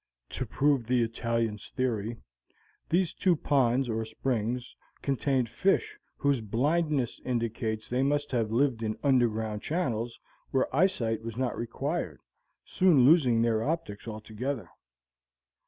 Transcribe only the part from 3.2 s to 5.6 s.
ponds, or springs, contained